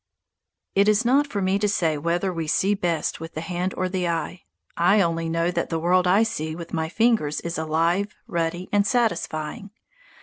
It 0.73 0.89
is 0.89 1.05
not 1.05 1.27
for 1.27 1.43
me 1.43 1.59
to 1.59 1.67
say 1.69 1.95
whether 1.95 2.33
we 2.33 2.47
see 2.47 2.73
best 2.73 3.19
with 3.19 3.35
the 3.35 3.41
hand 3.41 3.75
or 3.77 3.87
the 3.87 4.07
eye. 4.07 4.45
I 4.75 4.99
only 4.99 5.29
know 5.29 5.51
that 5.51 5.69
the 5.69 5.77
world 5.77 6.07
I 6.07 6.23
see 6.23 6.55
with 6.55 6.73
my 6.73 6.89
fingers 6.89 7.39
is 7.41 7.59
alive, 7.59 8.15
ruddy, 8.25 8.67
and 8.71 8.87
satisfying. 8.87 9.69